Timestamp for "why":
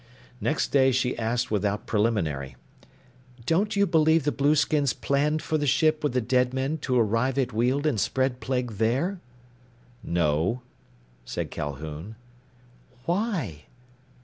13.05-13.65